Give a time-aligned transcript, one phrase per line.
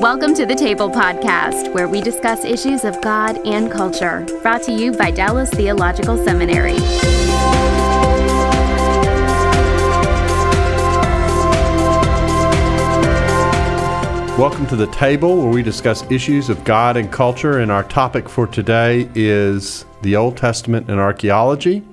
[0.00, 4.26] Welcome to the Table Podcast, where we discuss issues of God and culture.
[4.42, 6.74] Brought to you by Dallas Theological Seminary.
[14.36, 17.60] Welcome to the table where we discuss issues of God and culture.
[17.60, 21.84] And our topic for today is the Old Testament and archaeology.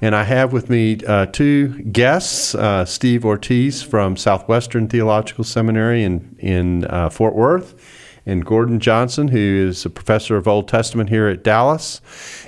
[0.00, 6.04] And I have with me uh, two guests uh, Steve Ortiz from Southwestern Theological Seminary
[6.04, 7.74] in, in uh, Fort Worth,
[8.24, 12.00] and Gordon Johnston, who is a professor of Old Testament here at Dallas.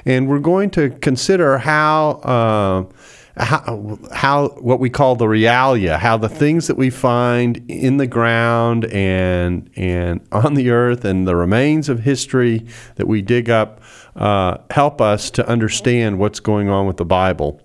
[0.05, 2.11] And we're going to consider how.
[2.23, 2.95] Uh,
[3.37, 8.07] how, how what we call the realia, how the things that we find in the
[8.07, 12.67] ground and and on the earth and the remains of history
[12.97, 13.80] that we dig up
[14.17, 17.61] uh, help us to understand what's going on with the Bible.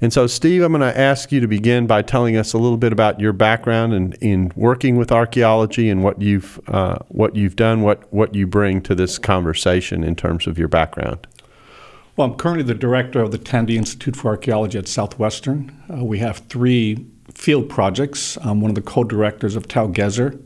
[0.00, 2.78] And so, Steve, I'm going to ask you to begin by telling us a little
[2.78, 7.56] bit about your background in, in working with archaeology and what you've uh, what you've
[7.56, 11.26] done, what what you bring to this conversation in terms of your background.
[12.16, 15.76] Well, I'm currently the director of the Tandy Institute for Archaeology at Southwestern.
[15.92, 18.36] Uh, we have three field projects.
[18.42, 20.40] I'm one of the co directors of Tel Gezer.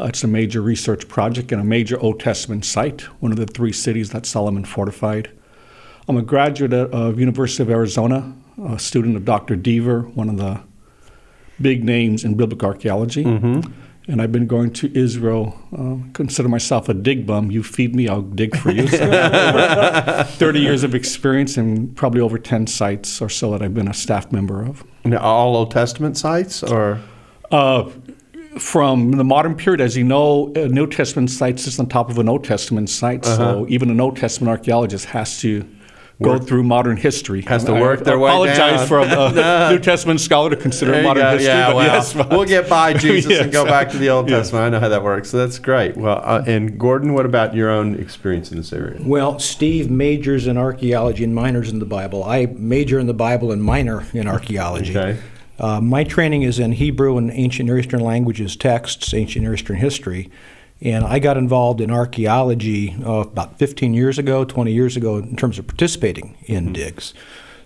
[0.00, 3.46] Uh, it's a major research project and a major Old Testament site, one of the
[3.46, 5.30] three cities that Solomon fortified.
[6.08, 8.34] I'm a graduate of University of Arizona,
[8.64, 9.56] a student of Dr.
[9.56, 10.62] Dever, one of the
[11.60, 13.24] big names in biblical archaeology.
[13.24, 13.72] Mm-hmm
[14.08, 15.56] and I've been going to Israel.
[15.76, 17.50] Uh, consider myself a dig bum.
[17.52, 18.88] You feed me, I'll dig for you.
[18.88, 23.86] So 30 years of experience and probably over 10 sites or so that I've been
[23.86, 24.82] a staff member of.
[25.04, 26.98] And all Old Testament sites, or?
[27.52, 27.88] Uh,
[28.58, 32.18] from the modern period, as you know, a New Testament site sits on top of
[32.18, 33.26] an Old Testament site.
[33.26, 33.36] Uh-huh.
[33.36, 35.64] So even an Old Testament archaeologist has to
[36.22, 37.42] go through modern history.
[37.42, 38.48] Has to work I, their way down.
[38.48, 41.30] apologize for a New Testament scholar to consider modern go.
[41.30, 41.46] history.
[41.46, 43.42] Yeah, well, yes, we'll get by Jesus yes.
[43.42, 44.64] and go back to the Old Testament.
[44.64, 45.30] I know how that works.
[45.30, 45.96] So that's great.
[45.96, 49.00] Well, uh, and Gordon, what about your own experience in this area?
[49.02, 52.24] Well, Steve majors in archaeology and minors in the Bible.
[52.24, 54.96] I major in the Bible and minor in archaeology.
[54.96, 55.18] Okay.
[55.60, 59.76] Uh, my training is in Hebrew and ancient Near Eastern languages, texts, ancient Near Eastern
[59.76, 60.30] history.
[60.80, 65.36] And I got involved in archaeology uh, about 15 years ago, 20 years ago, in
[65.36, 66.72] terms of participating in mm-hmm.
[66.72, 67.12] digs.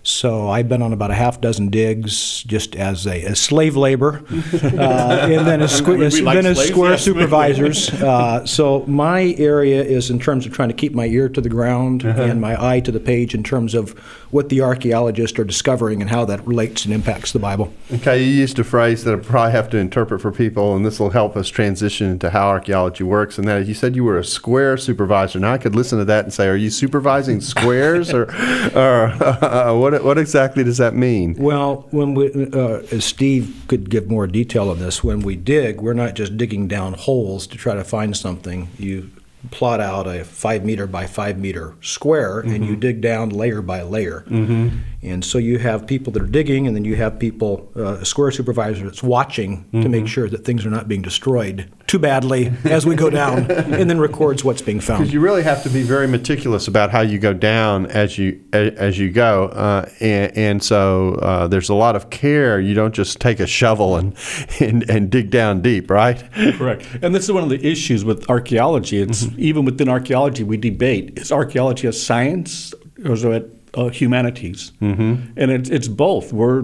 [0.05, 4.23] So I've been on about a half dozen digs just as a as slave labor,
[4.29, 7.03] uh, and then as, squ- as, like then as square yes.
[7.03, 7.89] supervisors.
[8.05, 11.49] Uh, so my area is in terms of trying to keep my ear to the
[11.49, 12.21] ground uh-huh.
[12.21, 13.99] and my eye to the page in terms of
[14.31, 17.73] what the archaeologists are discovering and how that relates and impacts the Bible.
[17.91, 20.99] Okay, you used a phrase that I probably have to interpret for people, and this
[20.99, 23.37] will help us transition into how archaeology works.
[23.37, 25.39] And that you said you were a square supervisor.
[25.39, 28.23] Now I could listen to that and say, are you supervising squares or,
[28.75, 30.03] or uh, what?
[30.03, 31.35] what exactly does that mean?
[31.37, 35.81] Well, when we, uh, as Steve could give more detail on this, when we dig,
[35.81, 38.69] we're not just digging down holes to try to find something.
[38.77, 39.11] You
[39.51, 42.53] plot out a five meter by five meter square mm-hmm.
[42.53, 42.79] and you mm-hmm.
[42.79, 44.23] dig down layer by layer.
[44.27, 44.77] Mm-hmm.
[45.05, 48.05] And so you have people that are digging, and then you have people, uh, a
[48.05, 49.81] square supervisor that's watching mm-hmm.
[49.81, 50.07] to make mm-hmm.
[50.07, 53.99] sure that things are not being destroyed too badly as we go down, and then
[53.99, 55.01] records what's being found.
[55.03, 58.41] Because you really have to be very meticulous about how you go down as you
[58.53, 62.59] as you go, uh, and, and, so uh, there's a lot of care.
[62.59, 64.15] You don't just take a shovel and
[64.59, 66.23] and, and dig down deep, right?
[66.33, 66.87] Correct.
[67.01, 68.99] And this is one of the issues with archaeology.
[68.99, 69.39] It's mm-hmm.
[69.39, 72.73] even within archaeology we debate: is archaeology a science
[73.03, 75.31] or is it uh, humanities, mm-hmm.
[75.37, 76.33] and it's, it's both.
[76.33, 76.63] We're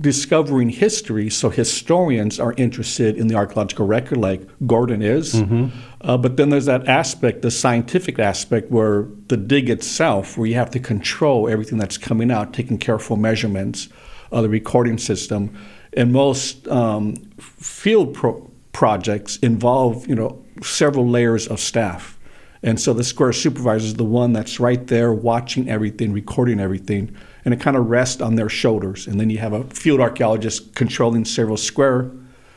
[0.00, 5.34] discovering history, so historians are interested in the archaeological record, like Gordon is.
[5.34, 5.68] Mm-hmm.
[6.00, 10.54] Uh, but then there's that aspect, the scientific aspect, where the dig itself, where you
[10.54, 13.88] have to control everything that's coming out, taking careful measurements,
[14.32, 15.56] uh, the recording system,
[15.92, 22.18] and most um, field pro- projects involve, you know, several layers of staff.
[22.64, 27.14] And so the square supervisor is the one that's right there watching everything, recording everything,
[27.44, 29.06] and it kind of rests on their shoulders.
[29.06, 32.10] And then you have a field archaeologist controlling several square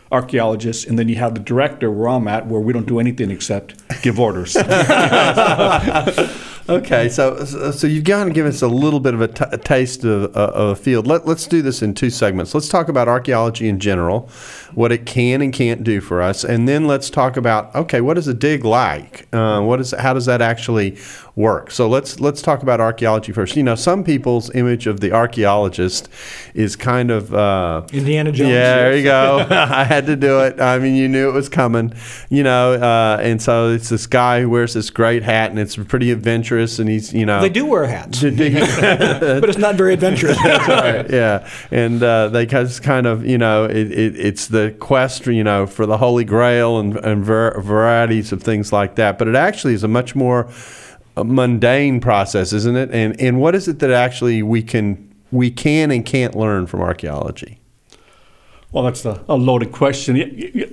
[0.10, 3.32] archaeologists, and then you have the director where I'm at, where we don't do anything
[3.32, 4.54] except give orders.
[6.70, 9.58] Okay, so so you've got to give us a little bit of a, t- a
[9.58, 11.08] taste of, uh, of a field.
[11.08, 12.54] Let, let's do this in two segments.
[12.54, 14.30] Let's talk about archaeology in general,
[14.74, 18.18] what it can and can't do for us, and then let's talk about okay, what
[18.18, 19.34] is a dig like?
[19.34, 20.98] Uh, what is how does that actually
[21.38, 21.72] work?
[21.72, 23.56] So let's let's talk about archaeology first.
[23.56, 26.10] You know, some people's image of the archaeologist
[26.54, 28.50] is kind of uh, Indiana Jones.
[28.50, 29.48] Yeah, there you go.
[29.50, 30.60] I had to do it.
[30.60, 31.94] I mean, you knew it was coming.
[32.30, 35.78] You know, uh, and so it's this guy who wears this great hat, and it's
[35.78, 40.38] pretty adventurous and he's you know They do wear hats, but it's not very adventurous.
[40.46, 45.26] right, yeah, and uh, they just kind of you know it, it, it's the quest
[45.28, 49.18] you know for the Holy Grail and, and ver- varieties of things like that.
[49.18, 50.50] But it actually is a much more
[51.16, 52.90] uh, mundane process, isn't it?
[52.92, 56.82] And and what is it that actually we can we can and can't learn from
[56.82, 57.60] archaeology?
[58.78, 60.16] Well, that's a, a loaded question.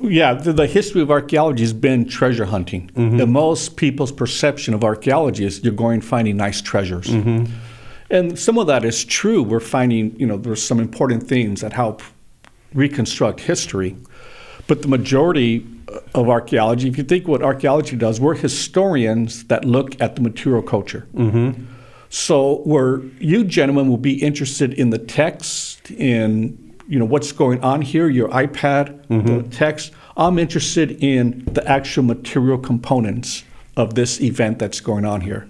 [0.03, 2.89] Yeah, the, the, history of archaeology has been treasure hunting.
[2.89, 3.19] Mm-hmm.
[3.19, 7.07] And most people's perception of archaeology is you're going finding nice treasures.
[7.07, 7.51] Mm-hmm.
[8.11, 9.43] And some of that is true.
[9.43, 12.03] We're finding, you know, there's some important things that help
[12.75, 13.97] reconstruct history.
[14.67, 15.67] But the majority
[16.15, 20.61] of archaeology, if you think what archaeology does, we're historians that look at the material
[20.61, 21.09] culture.
[21.15, 21.65] Mm-hmm.
[22.11, 27.61] So, where you gentlemen will be interested in the text, in you know what's going
[27.63, 29.27] on here, your iPad, mm-hmm.
[29.27, 29.93] the text.
[30.17, 33.45] I'm interested in the actual material components
[33.77, 35.49] of this event that's going on here.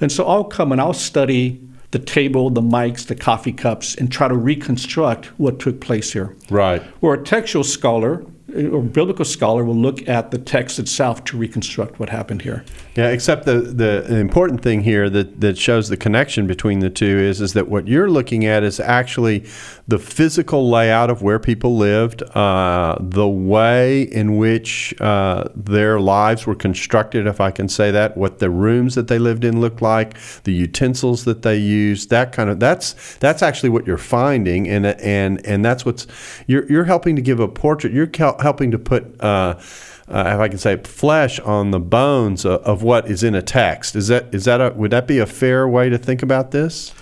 [0.00, 1.60] And so I'll come and I'll study
[1.90, 6.36] the table, the mics, the coffee cups, and try to reconstruct what took place here.
[6.50, 6.82] Right.
[7.00, 8.24] Where a textual scholar
[8.54, 12.64] or biblical scholar will look at the text itself to reconstruct what happened here.
[12.94, 17.18] Yeah, except the, the important thing here that, that shows the connection between the two
[17.18, 19.44] is is that what you're looking at is actually
[19.88, 26.44] the physical layout of where people lived, uh, the way in which uh, their lives
[26.44, 29.80] were constructed, if I can say that, what the rooms that they lived in looked
[29.80, 34.68] like, the utensils that they used, that kind of that's that's actually what you're finding,
[34.68, 36.08] and and and that's what's
[36.48, 37.92] you're you're helping to give a portrait.
[37.92, 39.20] You're helping to put.
[39.20, 39.60] Uh,
[40.08, 43.42] uh, if I can say, flesh on the bones of, of, what is in a
[43.42, 43.96] text.
[43.96, 46.94] Is that is that a, would that be a fair way to think about this?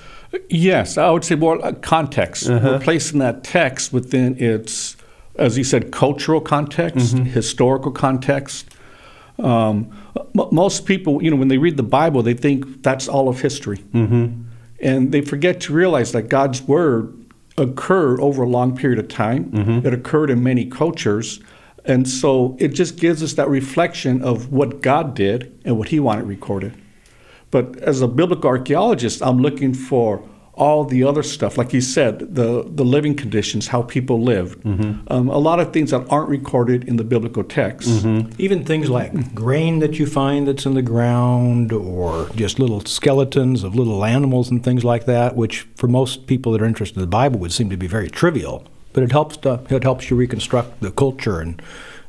[0.48, 2.48] Yes, I would say more context.
[2.48, 2.72] Uh-huh.
[2.72, 4.96] We're placing that text within its,
[5.36, 7.24] as you said, cultural context, mm-hmm.
[7.24, 8.66] historical context.
[9.38, 13.28] Um, m- most people, you know, when they read the Bible, they think that's all
[13.28, 14.42] of history, mm-hmm.
[14.80, 17.12] and they forget to realize that God's word
[17.56, 19.50] occurred over a long period of time.
[19.50, 19.86] Mm-hmm.
[19.86, 21.40] It occurred in many cultures.
[21.84, 26.00] And so it just gives us that reflection of what God did and what He
[26.00, 26.74] wanted recorded.
[27.54, 30.20] But as a biblical archaeologist, I'm looking for
[30.54, 34.60] all the other stuff, like you said, the, the living conditions, how people lived.
[34.64, 35.12] Mm-hmm.
[35.12, 37.88] Um, a lot of things that aren't recorded in the biblical text.
[37.88, 38.32] Mm-hmm.
[38.38, 43.62] Even things like grain that you find that's in the ground, or just little skeletons
[43.62, 47.02] of little animals and things like that, which for most people that are interested in
[47.02, 48.66] the Bible would seem to be very trivial.
[48.92, 51.62] But it helps to, it helps you reconstruct the culture and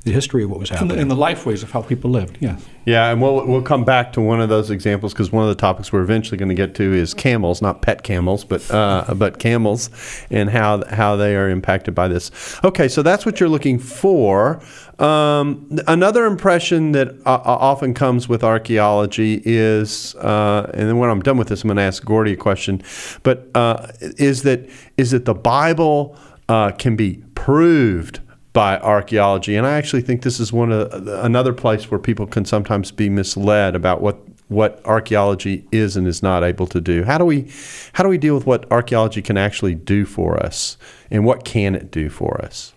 [0.05, 0.91] the history of what was happening.
[0.91, 2.57] And the, and the of how people lived, yeah.
[2.85, 5.59] Yeah, and we'll, we'll come back to one of those examples because one of the
[5.59, 9.39] topics we're eventually going to get to is camels, not pet camels, but uh, but
[9.39, 9.89] camels,
[10.29, 12.29] and how how they are impacted by this.
[12.63, 14.61] Okay, so that's what you're looking for.
[14.99, 21.21] Um, another impression that uh, often comes with archaeology is, uh, and then when I'm
[21.21, 22.83] done with this, I'm going to ask Gordy a question,
[23.23, 26.15] but uh, is that is that the Bible
[26.47, 28.19] uh, can be proved
[28.55, 29.57] by archaeology.
[29.57, 30.89] And I actually think this is one of
[31.23, 34.17] another place where people can sometimes be misled about what
[34.47, 37.03] what archaeology is and is not able to do.
[37.03, 37.51] How do we
[37.93, 40.77] how do we deal with what archaeology can actually do for us,
[41.11, 42.73] and what can it do for us?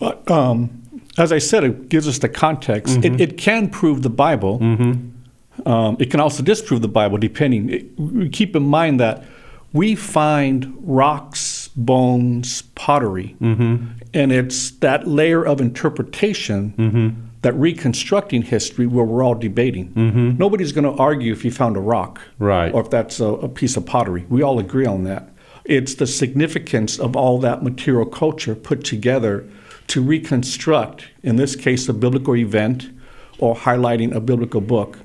[0.00, 0.82] Well, um,
[1.16, 2.96] as I said, it gives us the context.
[2.96, 3.14] Mm-hmm.
[3.14, 4.58] It, it, can prove the Bible.
[4.58, 5.68] Mm-hmm.
[5.68, 7.70] Um, it can also disprove the Bible, depending.
[7.70, 9.24] It, keep in mind that
[9.72, 13.36] we find rocks bones pottery.
[13.40, 13.86] Mm-hmm.
[14.14, 17.20] And it's that layer of interpretation mm-hmm.
[17.42, 19.92] that reconstructing history where we're all debating.
[19.92, 20.38] Mm-hmm.
[20.38, 22.72] Nobody's going to argue if you found a rock right.
[22.72, 24.24] or if that's a, a piece of pottery.
[24.28, 25.28] We all agree on that.
[25.64, 29.46] It's the significance of all that material culture put together
[29.88, 32.90] to reconstruct, in this case, a biblical event
[33.38, 34.98] or highlighting a biblical book.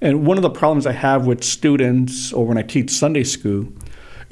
[0.00, 3.68] And one of the problems I have with students or when I teach Sunday school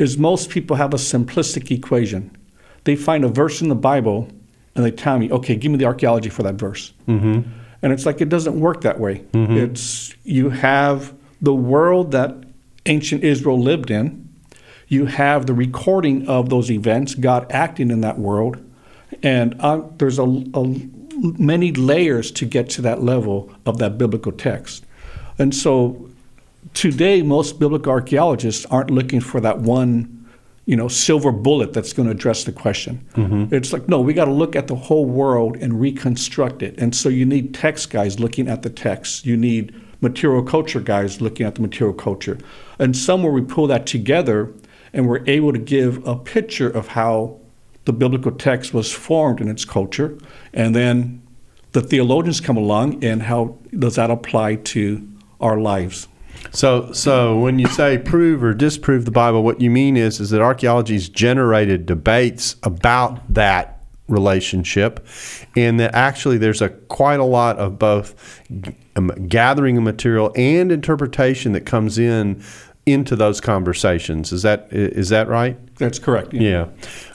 [0.01, 2.37] is most people have a simplistic equation.
[2.85, 4.29] They find a verse in the Bible
[4.75, 6.93] and they tell me, okay, give me the archaeology for that verse.
[7.07, 7.43] Mm-hmm.
[7.83, 9.25] And it's like it doesn't work that way.
[9.33, 9.57] Mm-hmm.
[9.57, 12.35] It's you have the world that
[12.87, 14.29] ancient Israel lived in.
[14.89, 18.59] You have the recording of those events, God acting in that world,
[19.23, 20.89] and uh, there's a, a,
[21.39, 24.85] many layers to get to that level of that biblical text.
[25.39, 26.10] And so
[26.75, 30.29] today, most biblical archaeologists aren't looking for that one,
[30.67, 33.05] you know, silver bullet that's going to address the question.
[33.15, 33.55] Mm-hmm.
[33.55, 36.79] It's like, no, we got to look at the whole world and reconstruct it.
[36.79, 39.27] And so you need text guys looking at the text.
[39.27, 42.39] You need material culture guys looking at the material culture.
[42.79, 44.53] And somewhere we pull that together
[44.93, 47.39] and we're able to give a picture of how
[47.85, 50.19] the biblical text was formed in its culture.
[50.53, 51.23] And then
[51.73, 55.07] the theologians come along and how does that apply to
[55.41, 56.09] our lives?
[56.53, 60.31] So, so when you say prove or disprove the Bible, what you mean is is
[60.31, 65.07] that archaeology's generated debates about that relationship,
[65.57, 68.43] and that actually there's a quite a lot of both
[68.97, 72.43] um, gathering of material and interpretation that comes in
[72.87, 74.33] into those conversations.
[74.33, 75.57] Is that is that right?
[75.77, 76.33] That's correct.
[76.35, 76.67] Yeah.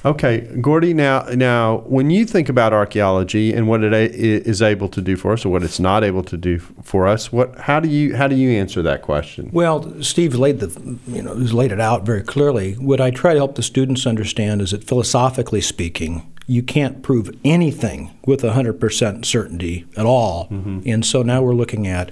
[0.05, 0.93] Okay, Gordy.
[0.93, 5.01] Now, now, when you think about archaeology and what it a- i- is able to
[5.01, 7.89] do for us, or what it's not able to do for us, what how do
[7.89, 9.49] you how do you answer that question?
[9.51, 12.73] Well, Steve laid the you know has laid it out very clearly.
[12.73, 17.29] What I try to help the students understand is that philosophically speaking, you can't prove
[17.43, 20.47] anything with 100% certainty at all.
[20.51, 20.79] Mm-hmm.
[20.85, 22.11] And so now we're looking at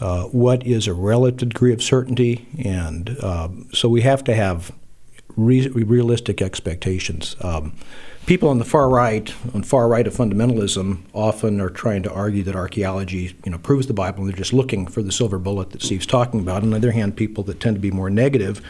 [0.00, 4.72] uh, what is a relative degree of certainty, and um, so we have to have
[5.36, 7.36] re- realistic expectations.
[7.40, 7.72] Um,
[8.26, 12.42] people on the far right, on far right of fundamentalism, often are trying to argue
[12.42, 15.70] that archaeology, you know, proves the Bible, and they're just looking for the silver bullet
[15.70, 16.62] that Steve's talking about.
[16.62, 18.60] On the other hand, people that tend to be more negative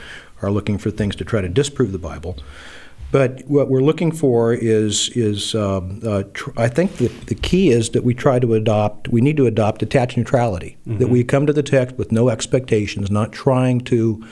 [0.43, 2.37] are looking for things to try to disprove the Bible.
[3.13, 7.71] But what we're looking for is is um, uh, tr- I think the, the key
[7.71, 11.47] is that we try to adopt we need to adopt attached neutrality that we come
[11.47, 14.27] to the text with no expectations, not trying to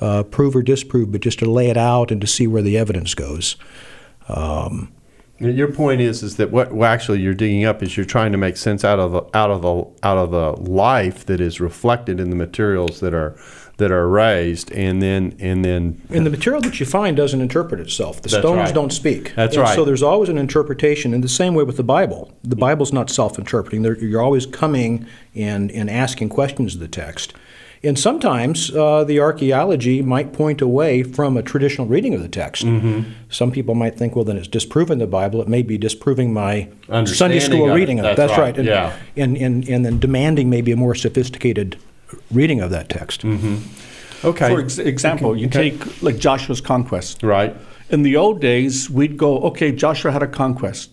[0.00, 2.78] uh, prove or disprove, but just to lay it out and to see where the
[2.78, 3.56] evidence goes.
[4.28, 4.92] Um,
[5.38, 8.38] Your point is is that what well, actually you're digging up is you're trying to
[8.38, 12.18] make sense out of the out of the out of the life that is reflected
[12.18, 13.36] in the materials that are
[13.80, 17.80] that are raised, and then and then and the material that you find doesn't interpret
[17.80, 18.22] itself.
[18.22, 18.74] The stones right.
[18.74, 19.34] don't speak.
[19.34, 19.74] That's And right.
[19.74, 22.32] So there's always an interpretation, in the same way with the Bible.
[22.44, 23.82] The Bible's not self-interpreting.
[23.84, 27.34] You're always coming and, and asking questions of the text.
[27.82, 32.62] And sometimes uh, the archaeology might point away from a traditional reading of the text.
[32.62, 33.10] Mm-hmm.
[33.30, 35.40] Some people might think, well, then it's disproving the Bible.
[35.40, 36.68] It may be disproving my
[37.06, 38.16] Sunday school of reading of it.
[38.16, 38.58] That's That's right, right.
[38.58, 38.96] And, yeah.
[39.16, 41.78] and, and, and then demanding maybe a more sophisticated
[42.30, 43.24] reading of that text.
[43.24, 47.22] okay, For ex- example, you take like Joshua's conquest.
[47.22, 47.56] right,
[47.90, 50.90] In the old days, we'd go, okay, Joshua had a conquest.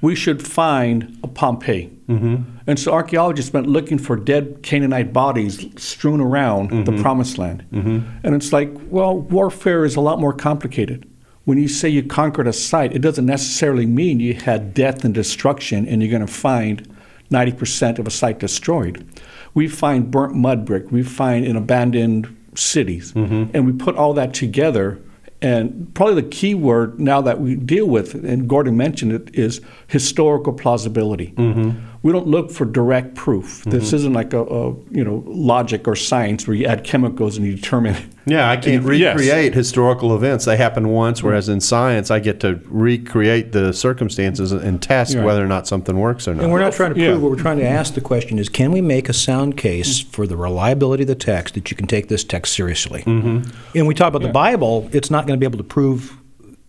[0.00, 1.90] We should find a Pompeii.
[2.08, 2.42] Mm-hmm.
[2.66, 7.64] And so archaeologists went looking for dead Canaanite bodies strewn around the promised land.
[7.72, 8.00] Mm-hmm.
[8.22, 11.08] And it's like, well, warfare is a lot more complicated.
[11.46, 15.14] When you say you conquered a site, it doesn't necessarily mean you had death and
[15.14, 16.86] destruction and you're going to find
[17.30, 19.06] 90% of a site destroyed.
[19.54, 23.56] We find burnt mud brick, we find in abandoned cities, mm-hmm.
[23.56, 25.00] and we put all that together
[25.44, 29.60] and probably the key word now that we deal with, and Gordon mentioned it, is
[29.88, 31.34] historical plausibility.
[31.36, 31.78] Mm-hmm.
[32.04, 33.60] We don't look for direct proof.
[33.60, 33.70] Mm-hmm.
[33.70, 37.46] This isn't like a, a you know logic or science where you add chemicals and
[37.46, 37.96] you determine.
[38.26, 38.50] yeah.
[38.50, 39.16] I can't Yes.
[39.16, 41.18] recreate historical events; they happen once.
[41.18, 41.28] Mm-hmm.
[41.28, 45.24] Whereas in science, I get to recreate the circumstances and test Right.
[45.24, 46.44] whether or not something works or not.
[46.44, 47.16] And we're not trying to prove Yeah.
[47.16, 50.10] what we're trying to ask the question is can we make a sound case mm-hmm.
[50.10, 53.02] for the reliability of the text that you can take this text seriously?
[53.04, 53.50] Mm-hmm.
[53.74, 56.18] And we talk about the Bible, it's not going to be able to prove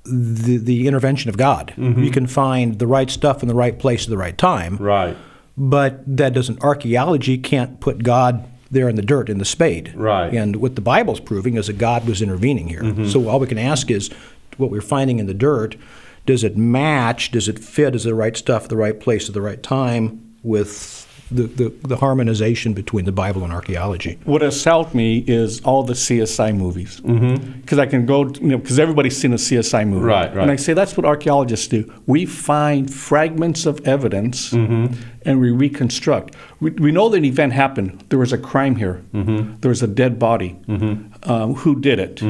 [0.06, 1.74] the, the intervention of God.
[1.78, 2.04] Mm-hmm.
[2.04, 5.18] You can find the right stuff in the right place at the right time, right,
[5.58, 9.94] but that doesn't, archaeology can't put God there in the dirt, in the spade.
[9.96, 10.34] Right.
[10.34, 12.82] And what the Bible's proving is that God was intervening here.
[12.82, 13.08] Mm-hmm.
[13.08, 14.10] So all we can ask is
[14.58, 15.76] what we're finding in the dirt,
[16.26, 19.34] does it match, does it fit, is the right stuff at the right place at
[19.34, 24.20] the right time with the, the, the harmonization between the Bible and archaeology?
[24.26, 28.58] What has helped me is all the CSI movies because I can go, you know,
[28.58, 30.44] because everybody's seen a CSI movie, Right, right.
[30.44, 31.92] And I say that's what archaeologists do.
[32.06, 36.36] We find fragments of evidence and we reconstruct.
[36.60, 38.04] We, we know that an event happened.
[38.10, 39.02] There was a crime here.
[39.12, 40.58] There was a dead body.
[41.24, 42.22] Um, who did it?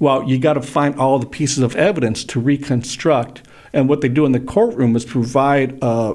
[0.00, 3.42] Well, you got to find all the pieces of evidence to reconstruct.
[3.72, 5.82] And what they do in the courtroom is provide.
[5.82, 6.14] Uh,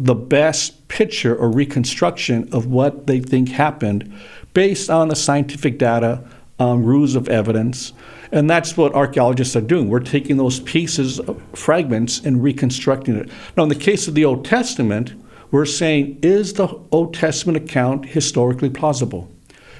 [0.00, 4.12] the best picture or reconstruction of what they think happened
[4.54, 6.24] based on the scientific data,
[6.58, 7.92] um, rules of evidence.
[8.32, 9.88] And that's what archaeologists are doing.
[9.88, 11.20] We're taking those pieces,
[11.54, 13.28] fragments, and reconstructing it.
[13.56, 15.12] Now, in the case of the Old Testament,
[15.50, 19.30] we're saying, is the Old Testament account historically plausible?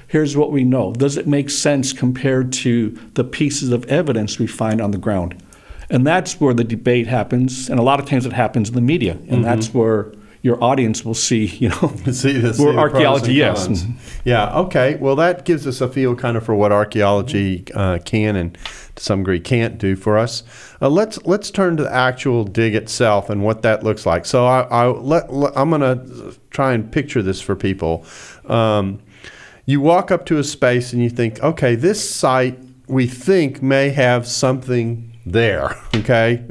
[0.07, 0.93] Here's what we know.
[0.93, 5.41] Does it make sense compared to the pieces of evidence we find on the ground?
[5.91, 8.81] And that's where the debate happens, and a lot of times it happens in the
[8.81, 13.33] media, and that's where your audience will see, you know, see the, see where archaeology,
[13.33, 13.85] yes.
[14.25, 14.95] Yeah, okay.
[14.95, 18.57] Well, that gives us a feel kind of for what archaeology uh, can and
[18.95, 20.43] to some degree can't do for us.
[20.81, 24.25] Uh, let's let's turn to the actual dig itself and what that looks like.
[24.25, 28.03] So I, I let, let- I'm going to try and picture this for people.
[28.45, 28.99] Um,
[29.65, 32.57] you walk up to a space and you think, okay, this site
[32.87, 35.75] we think may have something there.
[36.01, 36.43] Okay,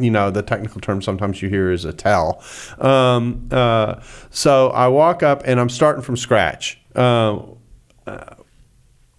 [0.00, 2.42] you know the technical term sometimes you hear is a tell.
[2.78, 6.80] Um, uh, so I walk up and I'm starting from scratch.
[6.96, 7.38] Uh,
[8.08, 8.34] uh,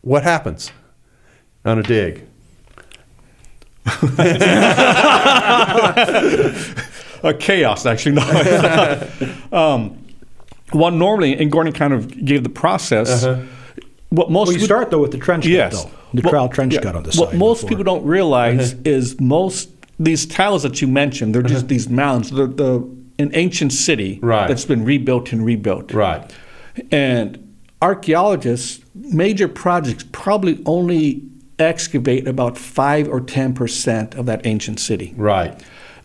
[0.01, 0.73] what happens
[1.63, 2.27] on a dig?
[7.23, 8.15] uh, chaos, actually.
[8.15, 9.07] No.
[9.53, 10.05] um,
[10.73, 13.23] well, normally, and Gordon kind of gave the process.
[14.09, 15.83] What most Well, you start though with the trench cut, Yes.
[15.83, 15.89] though.
[16.13, 16.81] The Well, trowel trench yeah.
[16.81, 17.69] cut on the What most before.
[17.69, 18.81] people don't realize Uh-huh.
[18.85, 22.31] is most these tells that you mentioned, they're just these mounds.
[22.31, 22.83] They're the
[23.19, 24.47] an ancient city Right.
[24.47, 25.93] that's been rebuilt and rebuilt.
[25.93, 26.23] Right.
[26.89, 27.37] And
[27.81, 31.23] archaeologists, major projects probably only
[31.59, 35.13] excavate about five or ten percent of that ancient city.
[35.17, 35.53] Right.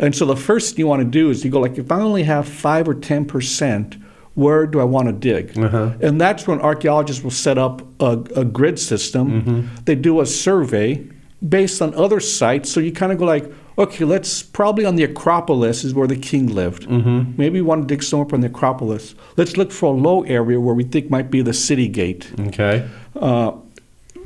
[0.00, 2.00] And so the first thing you want to do is you go like, if I
[2.00, 3.96] only have five or ten percent,
[4.34, 5.56] where do I want to dig?
[6.00, 9.70] And that's when archaeologists will set up a, a grid system.
[9.84, 11.06] They do a survey
[11.46, 12.70] based on other sites.
[12.70, 16.16] So you kind of go like, okay, let's probably on the Acropolis is where the
[16.16, 16.88] king lived.
[16.88, 19.14] Maybe we want to dig somewhere up on the Acropolis.
[19.36, 22.88] Let's look for a low area where we think might be the city gate Okay.
[23.20, 23.52] uh,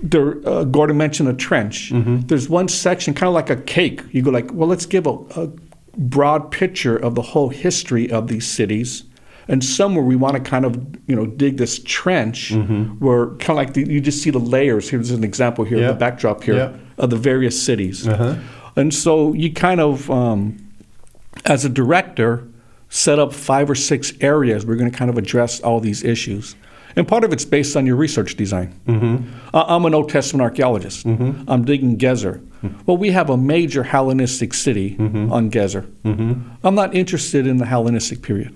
[0.00, 1.90] there, uh, Gordon mentioned a trench.
[2.28, 4.00] There's one section, kind of like a cake.
[4.12, 5.48] You go like, well, let's give a, a
[5.96, 9.02] broad picture of the whole history of these cities,
[9.48, 10.76] and somewhere we want to kind of,
[11.06, 12.52] you know, dig this trench
[12.98, 14.88] where kind of like the, you just see the layers.
[14.90, 15.88] Here's an example here, Yeah.
[15.88, 16.72] the backdrop here Yeah.
[16.98, 18.34] of the various cities, Uh-huh.
[18.76, 20.56] and so you kind of, um,
[21.46, 22.44] as a director,
[22.90, 26.54] set up five or six areas we're going to kind of address all these issues.
[26.96, 28.72] And part of it's based on your research design.
[29.54, 31.06] Uh, I'm an Old Testament archaeologist.
[31.06, 32.40] I'm digging Gezer.
[32.86, 35.84] Well, we have a major Hellenistic city on Gezer.
[36.04, 38.52] I'm not interested in the Hellenistic period.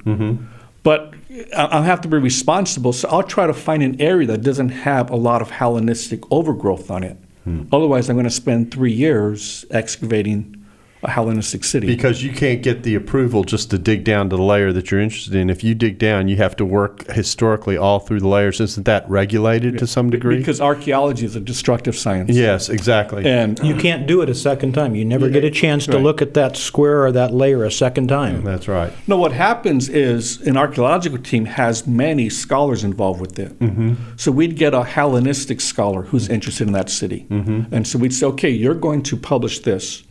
[0.83, 1.15] But
[1.57, 4.71] I I have to be responsible, so I'll try to find an area that doesn't
[4.71, 7.17] have a lot of Hellenistic overgrowth on it.
[7.45, 7.63] Hmm.
[7.73, 10.62] Otherwise, I'm going to spend three years excavating
[11.05, 11.87] a Hellenistic city.
[11.87, 15.01] Because you can't get the approval just to dig down to the layer that you're
[15.01, 15.51] interested in.
[15.51, 18.61] If you dig down, you have to work historically all through the layers.
[18.61, 20.39] Isn't that regulated to some degree?
[20.39, 22.31] Because archaeology is a destructive science.
[22.31, 23.27] yes, exactly.
[23.27, 24.95] And You can't do it a second time.
[24.95, 26.03] You never get a chance to Right.
[26.03, 28.45] look at that square or that layer a second time.
[28.45, 28.93] That's right.
[29.09, 33.59] no, what happens is an archaeological team has many scholars involved with it.
[33.59, 33.95] Mm-hmm.
[34.17, 37.27] So we'd get a Hellenistic scholar who's interested in that city.
[37.31, 37.75] Mm-hmm.
[37.75, 40.03] And so we'd say, okay, you're going to publish this,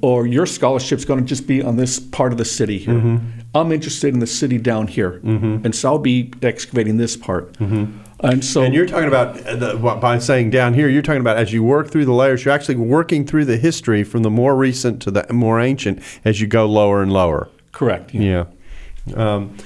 [0.00, 2.94] or your scholarship's going to just be on this part of the city here.
[2.94, 3.40] Mm-hmm.
[3.54, 5.20] I'm interested in the city down here.
[5.22, 7.54] And so I'll be excavating this part.
[7.60, 8.64] And so Mm-hmm.
[8.66, 11.52] And you're talking about uh, the, what- by saying down here, you're talking about as
[11.52, 15.02] you work through the layers, you're actually working through the history from the more recent
[15.02, 17.48] to the more ancient as you go lower and lower.
[17.72, 18.14] correct.
[18.14, 18.44] Yeah.
[19.14, 19.56] Um,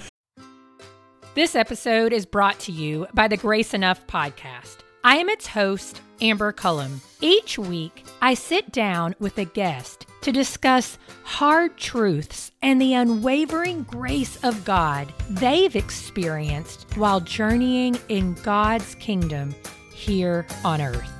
[1.34, 4.78] This episode is brought to you by the Grace Enough podcast.
[5.02, 7.00] I am its host, Amber Cullum.
[7.20, 13.82] Each week, I sit down with a guest to discuss hard truths and the unwavering
[13.82, 19.54] grace of God they've experienced while journeying in God's kingdom
[19.92, 21.10] here on earth.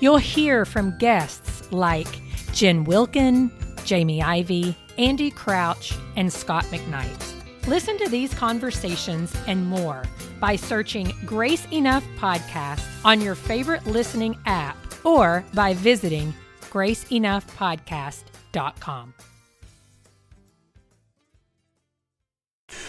[0.00, 2.20] You'll hear from guests like
[2.52, 3.50] Jen Wilkin,
[3.86, 7.66] Jamie Ivey, Andy Crouch, and Scot McKnight.
[7.66, 10.02] Listen to these conversations and more
[10.40, 16.34] by searching Grace Enough Podcast on your favorite listening app or by visiting
[16.76, 19.14] graceenoughpodcast.com.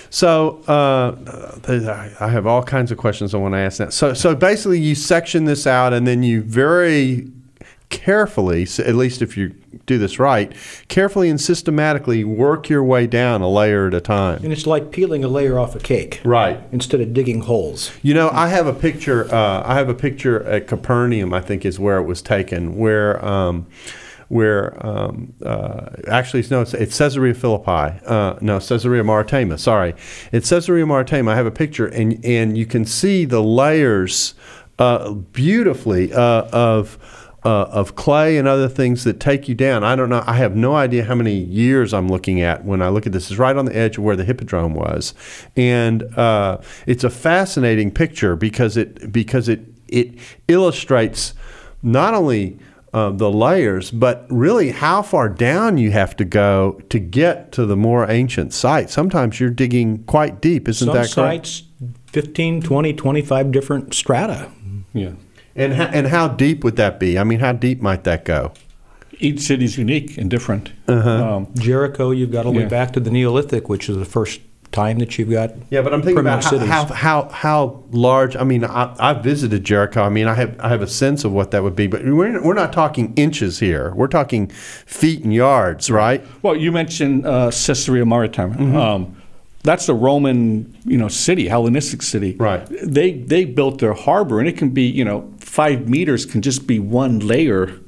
[0.09, 1.15] So uh,
[2.19, 3.87] I have all kinds of questions I want to ask now.
[3.89, 7.31] So, so basically, you section this out, and then you very
[7.89, 10.51] carefully, at least if you do this right,
[10.87, 14.43] carefully and systematically work your way down a layer at a time.
[14.43, 16.59] And it's like peeling a layer off a cake Right.
[16.71, 17.91] instead of digging holes.
[18.01, 19.33] You know, I have a picture.
[19.33, 21.33] Uh, I have a picture at Capernaum.
[21.33, 22.75] I think is where it was taken.
[22.77, 23.67] Where, um,
[24.27, 27.97] where um, uh, actually no, it's, it's Caesarea Philippi.
[28.05, 29.57] Uh, no, Caesarea Maritima.
[29.57, 29.93] Sorry,
[30.33, 31.31] it's Caesarea Maritima.
[31.31, 34.33] I have a picture, and and you can see the layers
[34.79, 36.97] uh, beautifully uh, of.
[37.45, 39.83] Uh, of clay and other things that take you down.
[39.83, 40.23] I don't know.
[40.25, 43.29] I have no idea how many years I'm looking at when I look at this.
[43.29, 45.13] It's right on the edge of where the hippodrome was,
[45.55, 50.15] and uh, it's a fascinating picture because it because it it
[50.47, 51.35] illustrates
[51.83, 52.57] not only
[52.93, 57.65] uh, the layers, but really how far down you have to go to get to
[57.65, 58.93] the more ancient sites.
[58.93, 61.45] Sometimes you're digging quite deep, isn't Some that correct?
[61.45, 61.63] sites,
[62.07, 64.49] 15, 20, 25 different strata.
[64.93, 65.11] Yeah.
[65.57, 67.17] And how, and how deep would that be?
[67.17, 68.53] I mean, how deep might that go?
[69.19, 70.71] Each city's unique and different.
[70.87, 71.09] Uh-huh.
[71.09, 72.69] Um, Jericho, you've got all the way Yeah.
[72.69, 74.39] back to the Neolithic, which is the first
[74.71, 75.51] time that you've got.
[75.71, 78.35] Yeah, but I'm thinking about how, how how how large.
[78.35, 80.03] I mean, I, I've visited Jericho.
[80.03, 82.39] I mean, I have I have a sense of what that would be, but we're
[82.43, 83.91] we're not talking inches here.
[83.95, 86.23] We're talking feet and yards, right?
[86.43, 88.53] well, you mentioned uh, Caesarea Maritima.
[88.53, 88.75] Mm-hmm.
[88.75, 89.15] Um,
[89.63, 92.35] that's a Roman, you know, city, Hellenistic city.
[92.35, 92.65] Right.
[92.83, 96.67] They they built their harbor, and it can be, you know, five meters can just
[96.67, 97.79] be one layer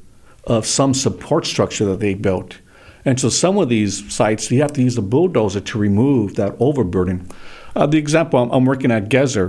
[0.46, 2.58] of some support structure that they built.
[3.06, 6.56] And so some of these sites, you have to use a bulldozer to remove that
[6.60, 7.28] overburden.
[7.76, 9.48] Uh, the example I'm, I'm working at Gezer,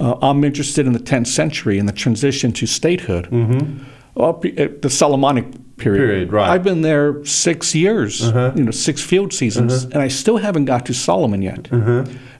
[0.00, 3.28] uh, I'm interested in the 10th century and the transition to statehood.
[4.14, 5.44] Well, pe- uh, the Solomonic
[5.76, 5.98] period.
[6.00, 6.48] Period, right.
[6.48, 8.22] I've been there six years,
[8.56, 11.68] you know, six field seasons, and I still haven't got to Solomon yet.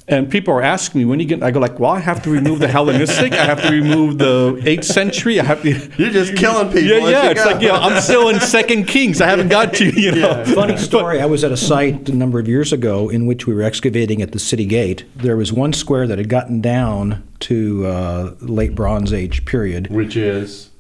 [0.08, 1.42] And people are asking me when you get.
[1.42, 3.32] I go like, well, I have to remove the Hellenistic.
[3.32, 5.40] I have to remove the eighth century.
[5.40, 5.70] I have to.
[5.98, 6.82] You're just killing people.
[6.82, 7.24] Yeah, yeah.
[7.24, 7.50] you It's go.
[7.50, 9.20] like, yeah, I'm still in Second Kings.
[9.20, 10.44] I haven't got to, you know.
[10.54, 11.20] Funny story.
[11.20, 14.22] I was at a site a number of years ago in which we were excavating
[14.22, 15.04] at the city gate.
[15.16, 19.88] There was one square that had gotten down to uh, late Bronze Age period.
[19.90, 20.70] which is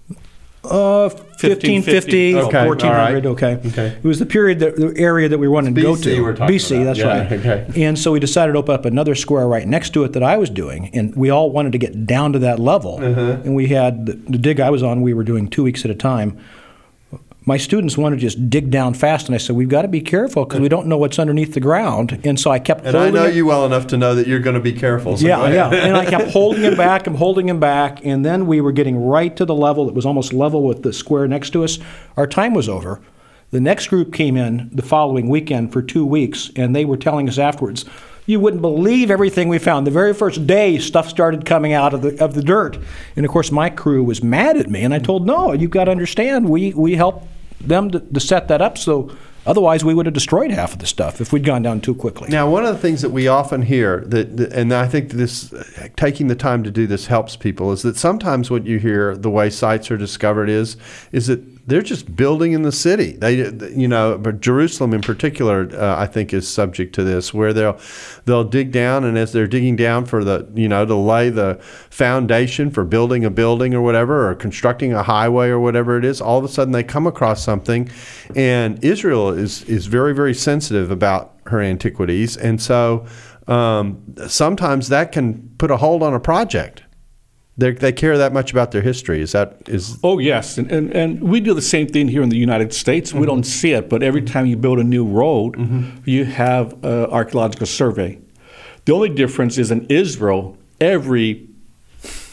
[0.70, 2.36] Uh, 1550, 1550.
[2.36, 3.26] Okay, 1400.
[3.26, 3.60] all Okay.
[3.66, 3.86] Okay.
[4.02, 6.22] It was the period, that, the area that we wanted to go to.
[6.22, 7.32] we're talking BC, that's Yeah, right.
[7.32, 7.84] okay.
[7.84, 10.36] And so we decided to open up another square right next to it that I
[10.36, 12.98] was doing, and we all wanted to get down to that level.
[13.02, 13.38] Uh-huh.
[13.44, 15.02] And we had the, the dig I was on.
[15.02, 16.38] We were doing two weeks at a time.
[17.48, 20.00] My students wanted to just dig down fast, and I said, "We've got to be
[20.00, 23.10] careful because we don't know what's underneath the ground." And so I kept and I
[23.10, 23.36] know it.
[23.36, 25.16] you well enough to know that you're going to be careful.
[25.16, 25.70] so Yeah, yeah.
[25.72, 28.04] And I kept holding him back and holding him back.
[28.04, 30.92] And then we were getting right to the level that was almost level with the
[30.92, 31.78] square next to us.
[32.16, 33.00] Our time was over.
[33.52, 37.28] The next group came in the following weekend for two weeks, and they were telling
[37.28, 37.84] us afterwards,
[38.26, 39.86] you wouldn't believe everything we found.
[39.86, 42.76] The very first day, stuff started coming out of the of the dirt,
[43.14, 44.82] and of course, my crew was mad at me.
[44.82, 47.28] And I told, no, you've got to understand, we we helped
[47.60, 48.78] them to, to set that up.
[48.78, 49.10] So
[49.46, 52.28] otherwise, we would have destroyed half of the stuff if we'd gone down too quickly.
[52.28, 55.54] Now, one of the things that we often hear that, and I think this
[55.96, 59.30] taking the time to do this helps people is that sometimes what you hear the
[59.30, 60.76] way sites are discovered is
[61.12, 63.12] is that they're just building in the city.
[63.12, 67.52] They, you know, but Jerusalem in particular, uh, I think, is subject to this, where
[67.52, 67.78] they'll
[68.24, 71.58] they'll dig down, and as they're digging down for the, you know, to lay the
[71.90, 76.20] foundation for building a building or whatever, or constructing a highway or whatever it is,
[76.20, 77.90] all of a sudden they come across something,
[78.36, 83.06] and Israel is is very very sensitive about her antiquities, and so
[83.46, 86.82] um, sometimes that can put a hold on a project.
[87.58, 89.20] They they care that much about their history.
[89.20, 92.28] Is that is Oh yes, and, and and we do the same thing here in
[92.28, 93.14] the United States.
[93.14, 95.56] We don't see it, but every time you build a new road,
[96.04, 98.18] you have an archaeological survey.
[98.84, 101.45] The only difference is in Israel, every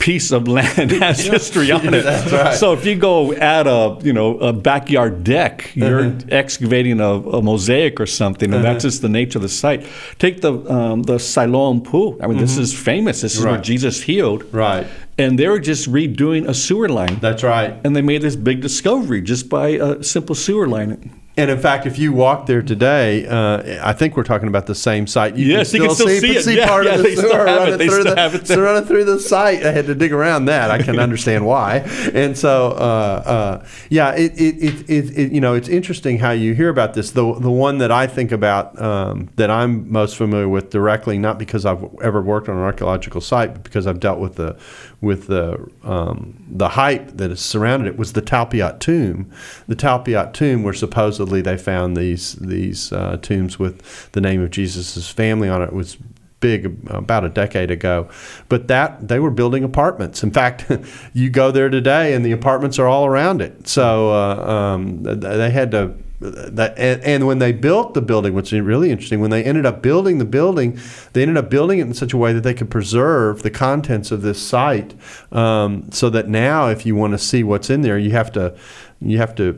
[0.04, 2.04] piece of land has history on it.
[2.04, 2.54] Right.
[2.56, 6.20] So if you go add a you know a backyard deck, you're uh-huh.
[6.30, 8.92] excavating a, a mosaic or something, and that's uh-huh.
[8.92, 9.88] just the nature of the site.
[10.20, 12.18] Take the um, the Siloam pool.
[12.22, 12.64] I mean, this mm-hmm.
[12.64, 13.22] is famous.
[13.22, 14.44] This is where Jesus healed.
[14.54, 14.86] right?
[15.18, 17.80] And they were just redoing a sewer line That's right.
[17.84, 21.23] and they made this big discovery just by a simple sewer line.
[21.36, 24.76] And in fact, if you walk there today, uh, I think we're talking about the
[24.76, 25.36] same site.
[25.36, 26.44] Yes, you can still see it.
[26.44, 27.60] see Yeah, part yeah, of the they still sewer have it.
[27.62, 29.66] running They through still the, have it so running through the site.
[29.66, 30.70] I had to dig around that.
[30.70, 31.78] I can understand why.
[32.14, 33.24] And so, uh,
[33.64, 36.94] uh, yeah, it, it, it, it, it, you know, it's interesting how you hear about
[36.94, 37.10] this.
[37.10, 41.40] The the one that I think about um, that I'm most familiar with directly, not
[41.40, 44.56] because I've ever worked on an archaeological site, but because I've dealt with the
[45.02, 49.32] with the um, the hype that has surrounded it, was the Talpiot tomb.
[49.68, 54.52] The Talpiot tomb, where supposedly they found these these uh, tombs with the name of
[54.52, 55.98] Jesus' family on it, was
[56.44, 58.10] big about a decade ago.
[58.50, 60.24] But that they were building apartments.
[60.24, 60.70] In fact,
[61.14, 63.68] you go there today, and the apartments are all around it.
[63.68, 65.96] So uh, um, they had to.
[66.20, 69.66] That, and, and when they built the building, which is really interesting, when they ended
[69.66, 70.80] up building the building,
[71.12, 74.10] they ended up building it in such a way that they could preserve the contents
[74.10, 74.94] of this site,
[75.34, 78.56] um, so that now, if you want to see what's in there, you have to
[79.04, 79.54] you have to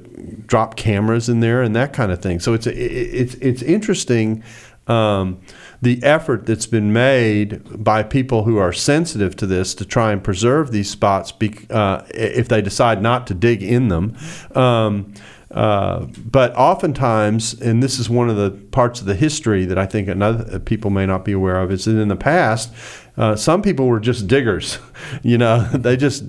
[0.48, 2.40] drop cameras in there and that kind of thing.
[2.40, 4.44] So it's it's it's interesting
[4.88, 5.40] um,
[5.82, 10.24] the effort that's been made by people who are sensitive to this to try and
[10.24, 14.16] preserve these spots bec uh, if they decide not to dig in them.
[14.54, 15.14] Um,
[15.52, 19.86] uh, but oftentimes, and this is one of the parts of the history that I
[19.86, 22.74] think another people may not be aware of, is that in the past,
[23.16, 24.80] uh, some people were just diggers.
[25.24, 26.26] you know, they just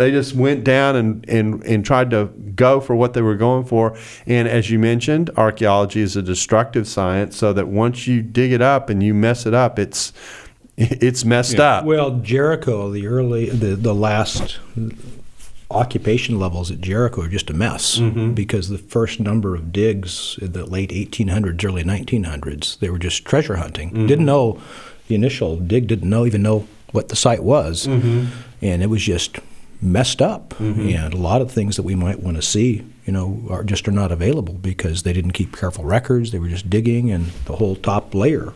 [0.00, 3.66] they just went down and, and, and tried to go for what they were going
[3.66, 3.98] for.
[4.26, 8.62] And as you mentioned, archaeology is a destructive science, so that once you dig it
[8.62, 10.14] up and you mess it up, it's
[10.78, 11.64] it's messed yeah.
[11.64, 11.84] up.
[11.84, 14.58] Well, Jericho, the early, the, the last
[15.70, 18.32] occupation levels at Jericho are just a mess mm-hmm.
[18.32, 23.26] because the first number of digs in the late 1800s, early 1900s, they were just
[23.26, 23.90] treasure hunting.
[23.90, 24.06] Mm-hmm.
[24.06, 24.62] Didn't know
[25.08, 28.28] the initial dig, didn't know even know what the site was, mm-hmm.
[28.62, 29.38] and it was just
[29.82, 30.50] messed up.
[30.50, 30.88] Mm-hmm.
[30.88, 33.86] And a lot of things that we might want to see, you know, are just
[33.88, 36.32] are not available because they didn't keep careful records.
[36.32, 38.52] They were just digging, and the whole top layer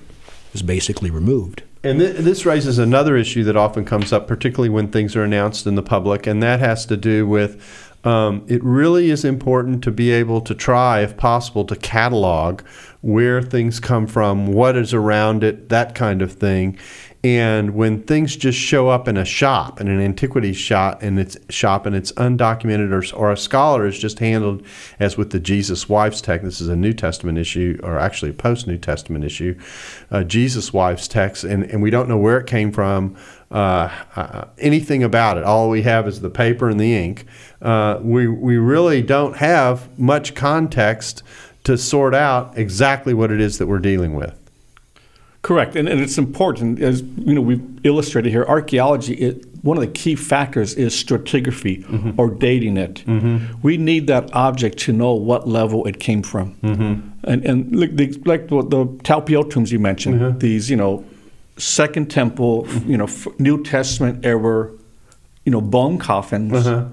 [0.52, 1.62] is basically removed.
[1.82, 5.66] And th- this raises another issue that often comes up, particularly when things are announced
[5.66, 7.60] in the public, and that has to do with
[8.04, 12.60] um, it really is important to be able to try, if possible, to catalog
[13.00, 16.78] where things come from, what is around it, that kind of thing.
[17.24, 21.38] And when things just show up in a shop, in an antiquities shop, and it's
[21.48, 24.62] shop, and it's undocumented, or, or a scholar is just handled
[25.00, 26.44] as with the Jesus Wives text.
[26.44, 29.58] This is a New Testament issue, or actually a post New Testament issue.
[30.10, 33.16] Uh, Jesus Wives text, and, and we don't know where it came from,
[33.50, 35.44] uh, uh, anything about it.
[35.44, 37.24] All we have is the paper and the ink.
[37.62, 41.22] Uh, we we really don't have much context
[41.62, 44.43] to sort out exactly what it is that we're dealing with.
[45.44, 48.46] Correct, and, and it's important as you know we've illustrated here.
[48.48, 52.18] Archaeology, it, one of the key factors is stratigraphy mm-hmm.
[52.18, 53.04] or dating it.
[53.04, 53.60] Mm-hmm.
[53.60, 57.10] We need that object to know what level it came from, mm-hmm.
[57.24, 60.38] and and like the, like the, the Talpiot tombs you mentioned, mm-hmm.
[60.38, 61.04] these you know
[61.58, 64.70] Second Temple, you know New Testament era,
[65.44, 66.54] you know bone coffins.
[66.54, 66.86] Uh-huh.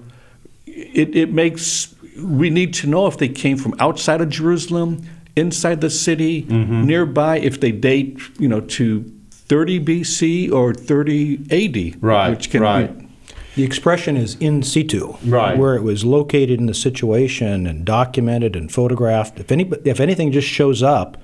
[0.65, 5.81] It it makes we need to know if they came from outside of Jerusalem inside
[5.81, 6.83] the city, mm-hmm.
[6.83, 12.03] nearby, if they date, you know, to 30 BC or 30 AD.
[12.03, 12.97] Right, which can right.
[12.97, 13.07] Be,
[13.55, 15.57] the expression is in situ, right.
[15.57, 19.39] where it was located in the situation and documented and photographed.
[19.39, 21.17] If any, if anything just shows up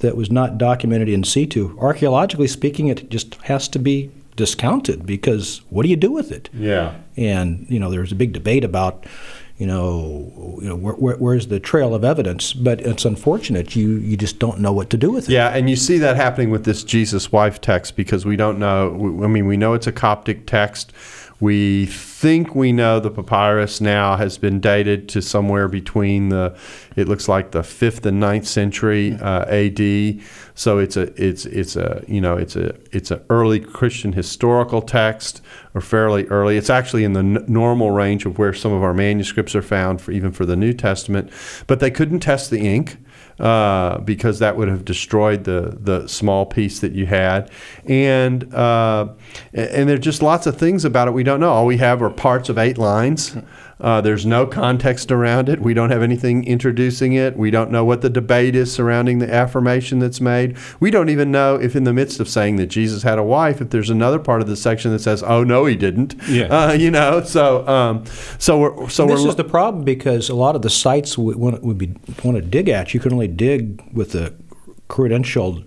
[0.00, 5.60] that was not documented in situ, archaeologically speaking, it just has to be discounted because
[5.70, 6.48] what do you do with it?
[6.52, 6.94] Yeah.
[7.16, 9.06] And you know, there's a big debate about
[9.60, 12.54] you know, you know where, where, where's the trail of evidence?
[12.54, 15.32] But it's unfortunate you you just don't know what to do with it.
[15.32, 19.20] Yeah, and you see that happening with this Jesus wife text because we don't know.
[19.22, 20.94] I mean, we know it's a Coptic text.
[21.40, 26.54] We think we know the papyrus now has been dated to somewhere between the,
[26.96, 30.20] it looks like the fifth and ninth century uh, A.D.
[30.54, 34.82] So it's a it's it's a you know it's a it's an early Christian historical
[34.82, 35.40] text
[35.74, 36.58] or fairly early.
[36.58, 40.02] It's actually in the n- normal range of where some of our manuscripts are found
[40.02, 41.30] for even for the New Testament,
[41.66, 42.98] but they couldn't test the ink
[43.40, 47.50] uh, because that would have destroyed the the small piece that you had.
[47.86, 49.08] And uh,
[49.52, 51.50] and there's just lots of things about it we don't know.
[51.50, 53.36] All we have are parts of eight lines.
[53.80, 55.60] Uh, there's no context around it.
[55.60, 57.36] We don't have anything introducing it.
[57.36, 60.56] We don't know what the debate is surrounding the affirmation that's made.
[60.80, 63.60] We don't even know if, in the midst of saying that Jesus had a wife,
[63.60, 66.46] if there's another part of the section that says, "Oh no, he didn't." Yeah.
[66.46, 67.22] Uh, you know.
[67.22, 68.04] So, um,
[68.38, 71.34] so we're so this we're, is the problem because a lot of the sites we
[71.34, 72.92] want, would be want to dig at.
[72.92, 74.34] You can only dig with the
[74.88, 75.66] credentialed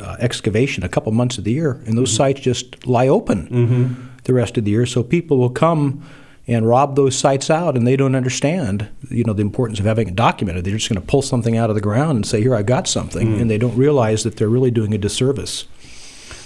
[0.00, 2.16] uh, excavation a couple months of the year, and those mm-hmm.
[2.16, 4.06] sites just lie open mm-hmm.
[4.24, 4.86] the rest of the year.
[4.86, 6.04] So people will come
[6.46, 10.08] and rob those sites out, and they don't understand, you know, the importance of having
[10.08, 10.64] it documented.
[10.64, 12.86] They're just going to pull something out of the ground and say, "Here, i've got
[12.86, 13.40] something," mm.
[13.40, 15.64] and they don't realize that they're really doing a disservice.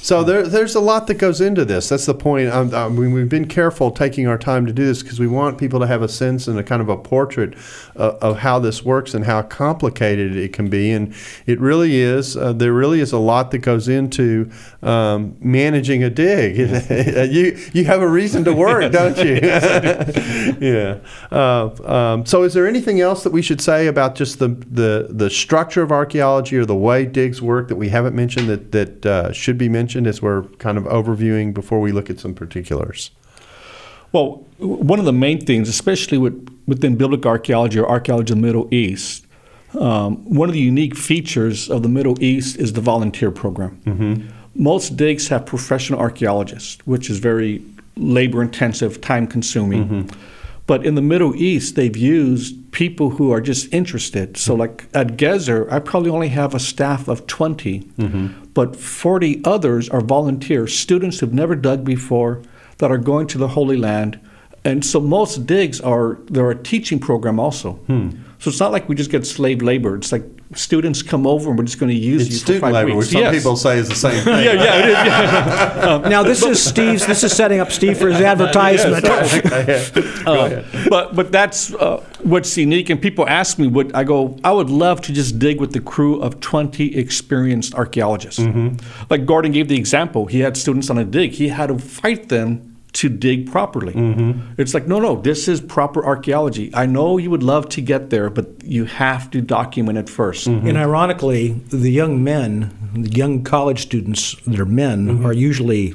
[0.09, 1.91] So there, there's a lot that goes into this.
[1.91, 2.49] That's the point.
[2.49, 5.81] I mean, we've been careful taking our time to do this because we want people
[5.81, 7.53] to have a sense and a kind of a portrait
[7.95, 10.93] uh, of how this works and how complicated it can be.
[10.93, 12.39] And it really is.
[12.39, 14.51] Uh, there really is a lot that goes into
[14.83, 16.57] um, managing a dig.
[17.31, 19.35] you you have a reason to work, don't you?
[20.67, 21.01] yeah.
[21.31, 25.09] Uh, um, so, is there anything else that we should say about just the the
[25.11, 29.05] the structure of archaeology or the way digs work that we haven't mentioned that that
[29.05, 29.98] uh, should be mentioned?
[29.99, 33.11] Mentioned as we're kind of overviewing before we look at some particulars?
[34.13, 36.35] Well, one of the main things, especially with,
[36.67, 39.27] within biblical archaeology or archaeology of the Middle East,
[39.79, 43.79] um, one of the unique features of the Middle East is the volunteer program.
[43.85, 44.29] Mm-hmm.
[44.55, 47.63] Most digs have professional archaeologists, which is very
[47.97, 49.85] labor intensive, time consuming.
[49.85, 50.19] Mm-hmm.
[50.69, 54.37] But in the Middle East, they've used people who are just interested.
[54.37, 54.61] So, mm-hmm.
[54.61, 58.45] like at Gezer, I probably only have a staff of 20, mm-hmm.
[58.53, 62.43] but 40 others are volunteers, students who've never dug before
[62.77, 64.21] that are going to the Holy Land.
[64.63, 67.73] And so most digs are, they're a teaching program also.
[67.89, 68.11] Hmm.
[68.39, 69.97] So it's not like we just get slave labor.
[69.97, 70.25] It's like
[70.55, 72.87] students come over and we're just going to use It's you for student five labor,
[72.97, 72.99] weeks.
[73.07, 73.35] which some Yes.
[73.37, 74.45] people say is the same thing.
[74.45, 74.93] yeah, yeah, it is.
[75.07, 76.09] Yeah.
[76.09, 77.07] Now this is Steve's.
[77.07, 79.05] This is setting up Steve for his advertisement.
[80.27, 82.91] Uh, but but that's uh, what's unique.
[82.91, 84.37] And people ask me, "Would I go?
[84.45, 88.41] I would love to just dig with the crew of twenty experienced archeologists."
[89.11, 91.33] Like Gordon gave the example, he had students on a dig.
[91.33, 93.93] He had to fight them to dig properly.
[93.93, 94.61] Mm-hmm.
[94.61, 96.69] It's like, no, no, this is proper archaeology.
[96.75, 100.49] I know you would love to get there, but you have to document it 1st
[100.49, 100.67] mm-hmm.
[100.67, 105.27] And ironically, the young men, the young college students that are men, mm-hmm.
[105.27, 105.95] are usually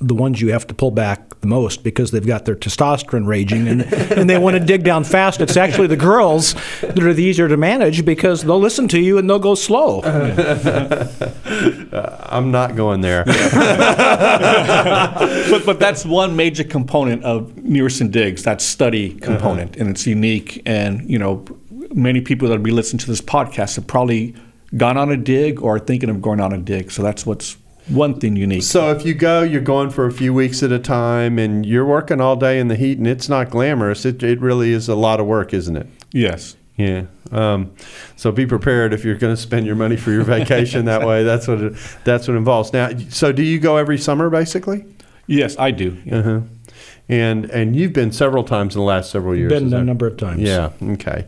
[0.00, 3.68] the ones you have to pull back the most because they've got their testosterone raging
[3.68, 5.40] and, and they want to dig down fast.
[5.40, 9.18] It's actually the girls that are the easier to manage because they'll listen to you
[9.18, 10.00] and they'll go slow.
[11.90, 13.24] Uh, I'm not going there.
[13.24, 13.34] but
[15.66, 19.26] but that's one major component of Near Eastern Digs, that study uh-huh.
[19.26, 20.62] component, and it's unique.
[20.64, 21.44] And you know,
[21.92, 24.34] many people that will be listening to this podcast have probably
[24.76, 26.92] gone on a dig or are thinking of going on a dig.
[26.92, 27.56] So that's what's
[27.90, 28.62] one thing unique.
[28.62, 31.84] So if you go, you're going for a few weeks at a time, and you're
[31.84, 34.04] working all day in the heat, and it's not glamorous.
[34.04, 35.86] It, it really is a lot of work, isn't it?
[36.12, 36.56] yes.
[36.76, 37.02] Yeah.
[37.30, 37.72] Um,
[38.16, 41.24] so be prepared if you're going to spend your money for your vacation that way.
[41.24, 41.74] That's what it,
[42.04, 42.72] that's what it involves.
[42.72, 44.86] Now, so do you go every summer, basically?
[45.26, 45.98] Yes, I do.
[46.06, 46.16] Yeah.
[46.16, 46.40] Uh-huh.
[47.10, 49.52] And and you've been several times in the last several years.
[49.52, 50.40] Been a that- number of times.
[50.40, 50.70] Yeah.
[50.80, 51.26] Okay.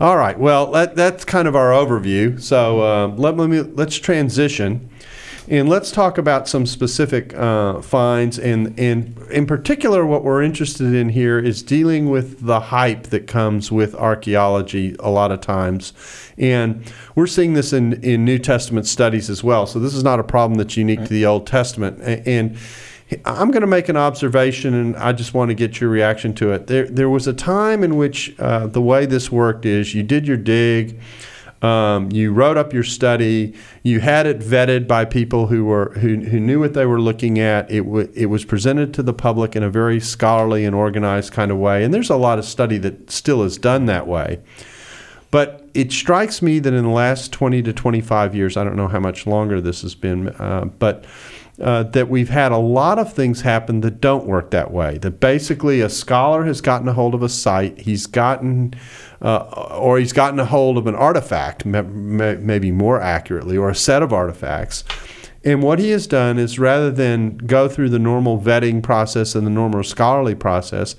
[0.00, 0.38] All right.
[0.38, 2.38] Well, that, that's kind of our overview.
[2.38, 4.90] So uh, let, let me let's transition,
[5.50, 8.38] and let's talk about some specific uh, finds.
[8.38, 13.26] And and in particular, what we're interested in here is dealing with the hype that
[13.26, 15.92] comes with archaeology a lot of times,
[16.38, 19.66] and we're seeing this in in New Testament studies as well.
[19.66, 22.00] So this is not a problem that's unique to the Old Testament.
[22.00, 22.56] A- and
[23.24, 26.52] I'm going to make an observation, and I just want to get your reaction to
[26.52, 26.68] it.
[26.68, 30.28] There, there was a time in which uh, the way this worked is you did
[30.28, 31.00] your dig,
[31.62, 36.16] um, you wrote up your study, you had it vetted by people who were who,
[36.16, 37.70] who knew what they were looking at.
[37.70, 41.50] It w- it was presented to the public in a very scholarly and organized kind
[41.50, 44.40] of way, and there's a lot of study that still is done that way.
[45.30, 48.88] But it strikes me that in the last 20 to 25 years, I don't know
[48.88, 51.04] how much longer this has been, uh, but
[51.60, 54.98] uh, that we've had a lot of things happen that don't work that way.
[54.98, 58.74] That basically a scholar has gotten a hold of a site, he's gotten,
[59.20, 59.44] uh,
[59.78, 63.74] or he's gotten a hold of an artifact, ma- ma- maybe more accurately, or a
[63.74, 64.84] set of artifacts.
[65.42, 69.46] And what he has done is rather than go through the normal vetting process and
[69.46, 70.96] the normal scholarly process,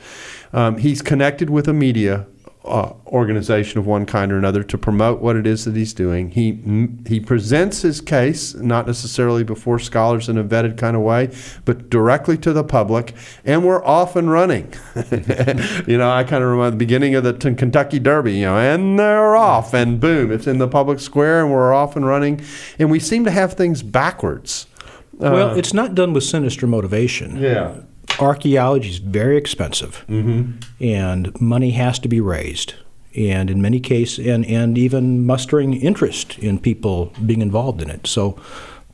[0.52, 2.26] um, he's connected with a media
[2.71, 6.31] uh, organization of one kind or another to promote what it is that he's doing.
[6.31, 6.60] He
[7.07, 11.89] he presents his case not necessarily before scholars in a vetted kind of way, but
[11.89, 14.73] directly to the public, and we're off and running.
[15.86, 18.36] you know, I kind of remember the beginning of the t- Kentucky Derby.
[18.36, 21.95] You know, and they're off, and boom, it's in the public square, and we're off
[21.95, 22.41] and running,
[22.79, 24.67] and we seem to have things backwards.
[25.13, 27.38] Well, it's not done with sinister motivation.
[27.38, 27.81] Yeah.
[28.21, 30.51] Archaeology is very expensive, mm-hmm.
[30.84, 32.75] and money has to be raised.
[33.13, 38.07] And in many cases, and, and even mustering interest in people being involved in it.
[38.07, 38.39] So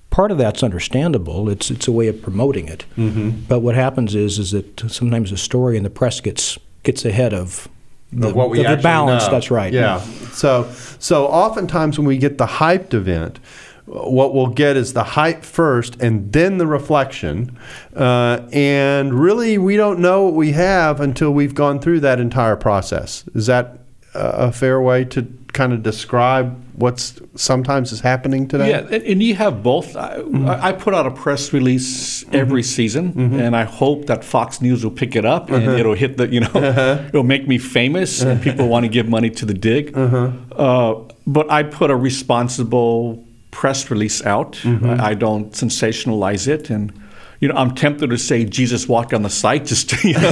[0.09, 1.49] part of that's understandable.
[1.49, 2.85] It's it's a way of promoting it.
[2.97, 3.41] Mm-hmm.
[3.47, 7.33] But what happens is is that sometimes the story in the press gets gets ahead
[7.33, 7.67] of
[8.11, 9.25] the, what we the, the actually balance.
[9.25, 9.31] know.
[9.31, 9.73] That's right.
[9.73, 9.99] Yeah.
[10.31, 13.39] So so oftentimes when we get the hyped event,
[13.87, 17.57] what we'll get is the hype first and then the reflection,
[17.95, 22.57] uh, and really we don't know what we have until we've gone through that entire
[22.57, 23.23] process.
[23.33, 23.79] Is that
[24.13, 28.69] a fair way to kind of describe what's sometimes is happening today?
[28.69, 29.95] Yeah, and, and you have both.
[29.95, 30.47] I, mm-hmm.
[30.47, 32.35] I put out a press release mm-hmm.
[32.35, 33.39] every season, mm-hmm.
[33.39, 35.77] and I hope that Fox News will pick it up and uh-huh.
[35.77, 37.03] it'll hit the, you know, uh-huh.
[37.07, 38.43] it'll make me famous and uh-huh.
[38.43, 39.97] people want to give money to the dig.
[39.97, 40.95] Uh,
[41.25, 43.26] but I put a responsible
[43.61, 44.59] press release out.
[44.65, 46.91] I, I don't sensationalize it and.
[47.39, 50.27] You know, I'm tempted to say Jesus walked on the site, just to, you know,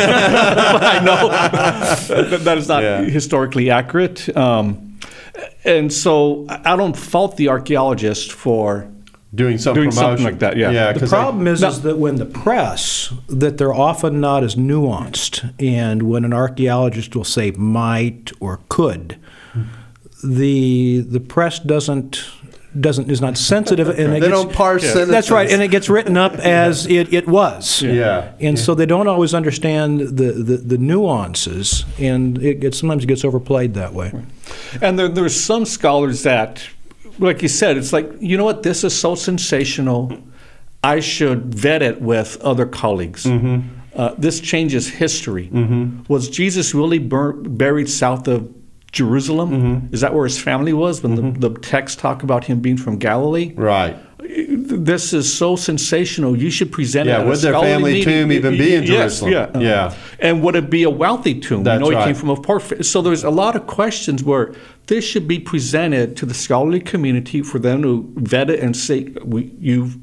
[0.96, 1.30] I know
[2.32, 3.04] that, that is not Yeah.
[3.04, 4.36] historically accurate.
[4.36, 4.98] Um,
[5.64, 8.88] and so I I don't fault the archaeologist for
[9.36, 10.08] Doing some Doing promotion.
[10.18, 10.72] something like that, yeah.
[10.72, 10.94] Yeah.
[10.94, 11.68] The 'cause I- problem is, No.
[11.70, 17.16] is that when the press, that they're often not as nuanced, and when an archaeologist
[17.16, 19.18] will say might or could,
[20.24, 22.24] the the press doesn't
[22.80, 25.10] doesn't is not sensitive, and it they gets, don't parse sentences.
[25.10, 27.82] That's right, and it gets written up as it, it was.
[27.82, 28.34] Yeah.
[28.40, 33.24] And so they don't always understand the, the, the nuances, and it gets, sometimes gets
[33.24, 34.12] overplayed that way.
[34.82, 36.68] And there, there's some scholars that,
[37.20, 40.18] like you said, it's like, you know what, this is so sensational,
[40.84, 43.26] I should vet it with other colleagues.
[43.26, 45.50] Uh, this changes history.
[46.08, 48.54] Was Jesus really bur- buried south of
[48.96, 49.50] Jerusalem.
[49.52, 49.94] Mm-hmm.
[49.94, 52.98] Is that where his family was when the, the texts talk about him being from
[52.98, 53.54] Galilee?
[53.56, 53.98] Right.
[54.18, 56.36] This is so sensational.
[56.36, 57.26] You should present Yeah, it.
[57.26, 58.04] a would their family meeting.
[58.06, 59.32] tomb even be in Yes, Jerusalem?
[59.34, 59.96] Yeah, Yeah.
[60.20, 61.64] And would it be a wealthy tomb?
[61.64, 62.06] That's you know, he right.
[62.06, 62.60] came from a poor.
[62.82, 64.56] So there's a lot of questions where
[64.88, 69.14] this should be presented to the scholarly community for them to vet it and say,
[69.26, 69.98] we, you've,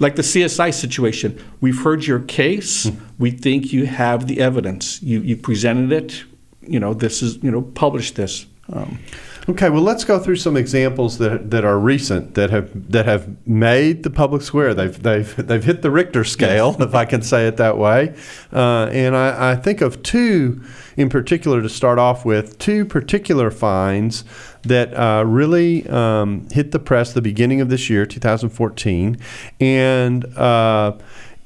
[0.00, 2.88] like the CSI situation, we've heard your case.
[2.88, 2.96] Hmm.
[3.18, 5.00] We think you have the evidence.
[5.02, 6.24] You, you presented it.
[6.66, 8.46] You know, this is, you know, publish this.
[8.72, 8.98] Um,
[9.46, 13.46] Okay, well, let's go through some examples that, that are recent that have that have
[13.46, 14.72] made the public square.
[14.72, 18.14] They've they've they've hit the Richter scale, if I can say it that way.
[18.50, 20.62] Uh, and I, I think of two
[20.96, 24.24] in particular to start off with, two particular finds
[24.62, 29.18] that uh, really um, hit the press the beginning of this year, 2014,
[29.60, 30.24] and.
[30.36, 30.96] Uh,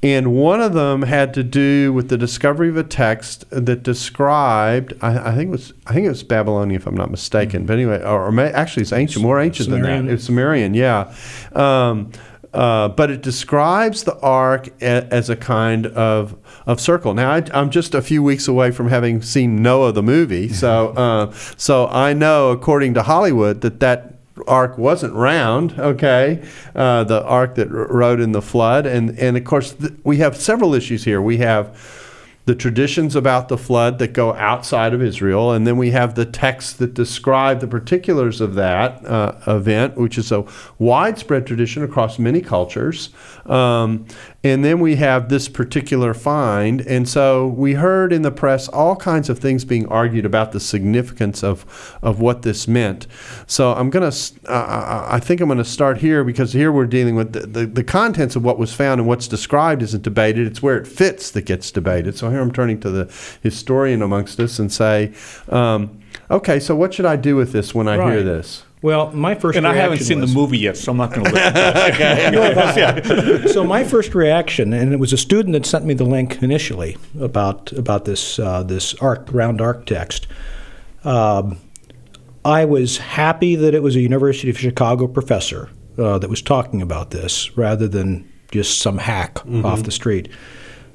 [0.01, 4.93] and one of them had to do with the discovery of a text that described,
[5.01, 7.65] I, I think it was, I think it was Babylonian, if I'm not mistaken.
[7.65, 10.05] But anyway, or, or actually, it's ancient, more ancient than that.
[10.05, 11.13] It's Sumerian, yeah.
[11.53, 12.11] Um,
[12.53, 16.35] uh, but it describes the ark a, as a kind of
[16.65, 17.13] of circle.
[17.13, 20.87] Now I, I'm just a few weeks away from having seen Noah the movie, so
[20.97, 25.73] uh, so I know according to Hollywood that that ark wasn't round.
[25.79, 26.41] Okay,
[26.75, 30.35] uh, the ark that rode in the flood, and and of course th- we have
[30.37, 31.21] several issues here.
[31.21, 31.75] We have
[32.45, 36.25] the traditions about the flood that go outside of Israel, and then we have the
[36.25, 40.43] texts that describe the particulars of that uh, event, which is a
[40.79, 43.09] widespread tradition across many cultures.
[43.45, 44.05] Um,
[44.43, 48.95] and then we have this particular find, and so we heard in the press all
[48.95, 53.05] kinds of things being argued about the significance of of what this meant.
[53.47, 54.11] So I'm gonna,
[54.47, 57.83] uh, I think I'm gonna start here because here we're dealing with the, the, the
[57.83, 60.47] contents of what was found and what's described isn't debated.
[60.47, 62.17] It's where it fits that gets debated.
[62.17, 65.13] So here I'm turning to the historian amongst us and say,
[65.49, 65.99] um,
[66.29, 68.63] okay, so what should I do with this when I hear this?
[68.81, 71.25] Well, my first and I haven't seen was, the movie yet, so I'm not going
[71.25, 71.33] to
[73.33, 73.49] look.
[73.51, 76.95] so my first reaction, and it was a student that sent me the link initially
[77.19, 80.27] about about this uh, this ark round ark text.
[81.03, 81.57] Um,
[82.45, 86.81] I was happy that it was a University of Chicago professor uh, that was talking
[86.81, 90.29] about this, rather than just some hack off the street.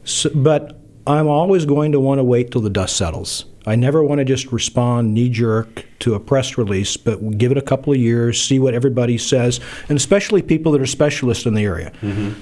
[0.05, 3.45] So, but I'm always going to want to wait till the dust settles.
[3.67, 7.57] I never want to just respond knee jerk to a press release, but give it
[7.59, 11.55] a couple of years, see what everybody says, and especially people that are specialists in
[11.55, 11.93] the area.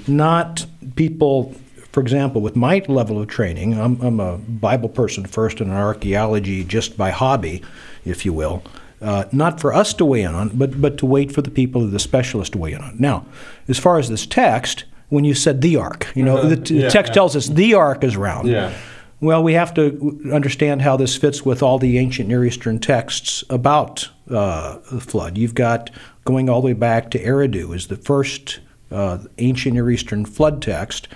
[0.08, 1.54] Not people,
[1.92, 5.76] for example, with my level of training, I'm, I'm a Bible person first and an
[5.76, 7.62] archaeology just by hobby,
[8.04, 8.62] if you will.
[9.00, 11.84] Uh, not for us to weigh in on, but, but to wait for the people,
[11.86, 12.96] the specialists to weigh in on.
[12.98, 13.26] Now,
[13.68, 16.88] as far as this text, when you said the ark, you know, the, the Yeah.
[16.88, 18.48] text tells us the ark is round.
[18.48, 18.72] Yeah.
[19.20, 19.84] Well, we have to
[20.32, 25.36] understand how this fits with all the ancient Near Eastern texts about uh, the flood.
[25.36, 25.90] You've got
[26.24, 28.60] going all the way back to Eridu is the first
[28.90, 31.08] uh, ancient Near Eastern flood text,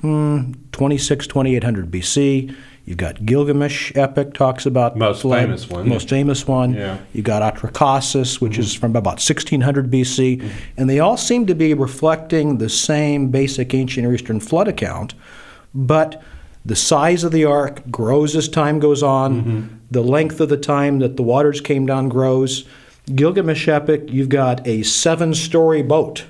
[0.00, 2.54] hmm, 26, 2800 BC.
[2.86, 5.88] You've got Gilgamesh epic talks about Most flood, famous one.
[5.88, 6.74] Most famous one.
[6.74, 6.98] Yeah.
[7.14, 10.48] You've got Atrahasis, which is from about 1600 BC, Mm-hmm.
[10.76, 15.14] and they all seem to be reflecting the same basic ancient Near Eastern flood account,
[15.74, 16.22] but
[16.64, 19.40] the size of the ark grows as time goes on.
[19.40, 19.66] Mm-hmm.
[19.90, 22.64] The length of the time that the waters came down grows.
[23.14, 26.24] Gilgamesh epic, you've got a seven-story boat.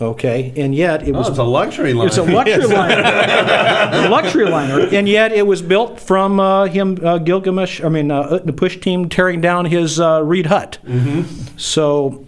[0.00, 2.06] Okay, and yet it Oh, was it's a luxury liner.
[2.06, 6.98] it's a luxury liner, a luxury liner, and yet it was built from uh, him
[7.04, 7.82] uh, Gilgamesh.
[7.82, 10.78] I mean, uh, Utnapishtim tearing down his uh, reed hut.
[10.86, 11.56] Mm-hmm.
[11.56, 12.24] So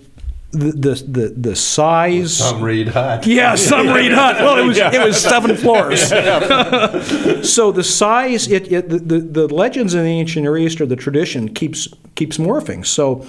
[0.51, 2.39] the the the, the size.
[2.39, 3.25] Some Reed Hut.
[3.25, 4.37] Yeah, some reed hut.
[4.41, 6.09] Well, it was it was seven floors.
[7.49, 10.87] so the size, it, it the, the the legends in the ancient Near East or
[10.87, 12.85] the tradition keeps keeps morphing.
[12.85, 13.25] So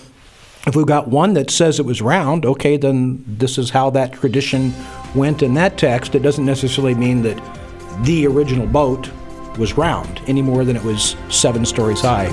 [0.68, 4.14] if we've got one that says it was round, okay, then this is how that
[4.14, 4.74] tradition
[5.16, 6.14] went in that text.
[6.14, 7.42] It doesn't necessarily mean that
[8.04, 9.10] the original boat
[9.58, 12.30] was round any more than it was seven stories high.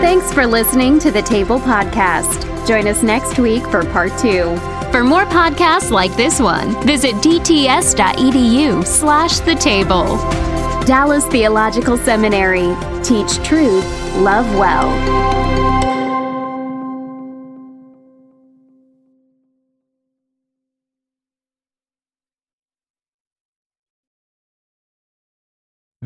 [0.00, 2.44] Thanks for listening to the Table Podcast.
[2.66, 4.56] Join us next week for part two.
[4.92, 10.16] For more podcasts like this one, visit dts.edu slash the table.
[10.84, 12.74] Dallas Theological Seminary.
[13.02, 13.84] Teach truth,
[14.16, 15.77] love well.